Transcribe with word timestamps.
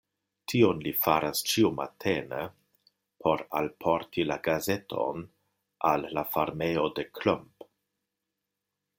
Tion 0.51 0.79
li 0.85 0.91
faras 1.01 1.41
ĉiumatene 1.49 2.39
por 3.25 3.43
alporti 3.59 4.25
la 4.29 4.37
gazeton 4.47 5.27
al 5.91 6.07
la 6.19 6.23
farmejo 6.37 6.87
de 7.01 7.05
Klomp. 7.19 7.67